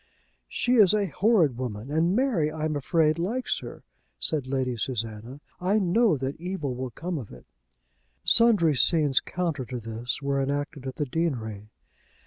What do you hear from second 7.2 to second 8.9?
it." Sundry